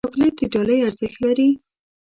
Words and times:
چاکلېټ 0.05 0.35
د 0.41 0.43
ډالۍ 0.53 0.77
ارزښت 0.87 1.17
لري. 1.25 1.49